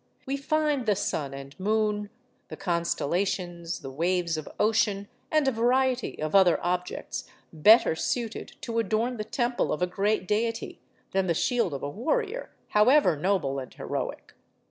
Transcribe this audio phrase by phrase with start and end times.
[0.25, 2.09] We find the sun and moon,
[2.47, 8.79] the constellations, the waves of ocean, and a variety of other objects, better suited to
[8.79, 13.59] adorn the temple of a great deity than the shield of a warrior, however noble
[13.59, 14.33] and heroic.